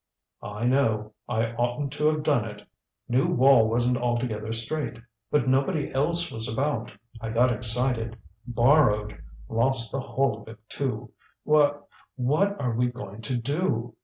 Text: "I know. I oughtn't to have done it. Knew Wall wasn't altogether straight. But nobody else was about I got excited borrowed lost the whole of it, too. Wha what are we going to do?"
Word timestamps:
"I 0.41 0.65
know. 0.65 1.13
I 1.29 1.51
oughtn't 1.53 1.91
to 1.93 2.07
have 2.07 2.23
done 2.23 2.43
it. 2.45 2.63
Knew 3.07 3.27
Wall 3.27 3.69
wasn't 3.69 3.97
altogether 3.99 4.51
straight. 4.51 4.97
But 5.29 5.47
nobody 5.47 5.91
else 5.93 6.31
was 6.31 6.51
about 6.51 6.91
I 7.21 7.29
got 7.29 7.51
excited 7.51 8.17
borrowed 8.47 9.21
lost 9.47 9.91
the 9.91 9.99
whole 9.99 10.41
of 10.41 10.47
it, 10.47 10.57
too. 10.67 11.11
Wha 11.45 11.75
what 12.15 12.59
are 12.59 12.73
we 12.73 12.87
going 12.87 13.21
to 13.21 13.37
do?" 13.37 13.95